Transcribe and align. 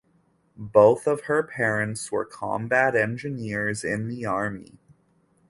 Both 0.57 1.05
of 1.05 1.25
her 1.25 1.43
parents 1.43 2.11
were 2.11 2.25
combat 2.25 2.95
engineers 2.95 3.83
in 3.83 4.07
the 4.07 4.25
Army. 4.25 4.79